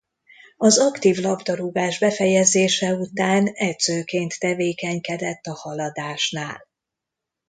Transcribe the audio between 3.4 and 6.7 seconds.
edzőként tevékenykedett a Haladásnál.